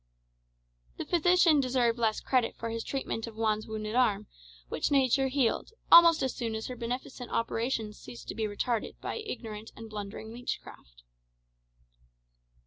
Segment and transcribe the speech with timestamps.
[0.97, 4.25] The physician deserved less credit for his treatment of Juan's wounded arm,
[4.67, 9.17] which nature healed, almost as soon as her beneficent operations ceased to be retarded by
[9.17, 11.03] ignorant and blundering leech craft.